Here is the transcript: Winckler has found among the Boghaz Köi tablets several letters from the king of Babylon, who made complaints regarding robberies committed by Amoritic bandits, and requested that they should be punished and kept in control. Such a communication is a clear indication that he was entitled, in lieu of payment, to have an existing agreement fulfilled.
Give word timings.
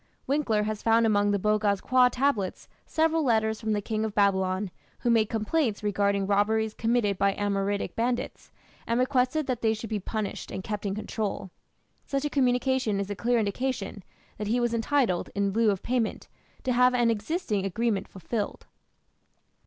Winckler 0.27 0.63
has 0.63 0.81
found 0.81 1.05
among 1.05 1.29
the 1.29 1.37
Boghaz 1.37 1.79
Köi 1.79 2.09
tablets 2.11 2.67
several 2.87 3.21
letters 3.23 3.61
from 3.61 3.73
the 3.73 3.83
king 3.83 4.03
of 4.03 4.15
Babylon, 4.15 4.71
who 5.01 5.11
made 5.11 5.29
complaints 5.29 5.83
regarding 5.83 6.25
robberies 6.25 6.73
committed 6.73 7.19
by 7.19 7.35
Amoritic 7.35 7.93
bandits, 7.93 8.51
and 8.87 8.99
requested 8.99 9.45
that 9.45 9.61
they 9.61 9.75
should 9.75 9.91
be 9.91 9.99
punished 9.99 10.49
and 10.51 10.63
kept 10.63 10.87
in 10.87 10.95
control. 10.95 11.51
Such 12.07 12.25
a 12.25 12.31
communication 12.31 12.99
is 12.99 13.11
a 13.11 13.15
clear 13.15 13.37
indication 13.37 14.03
that 14.39 14.47
he 14.47 14.59
was 14.59 14.73
entitled, 14.73 15.29
in 15.35 15.51
lieu 15.51 15.69
of 15.69 15.83
payment, 15.83 16.27
to 16.63 16.73
have 16.73 16.95
an 16.95 17.11
existing 17.11 17.63
agreement 17.63 18.07
fulfilled. 18.07 18.65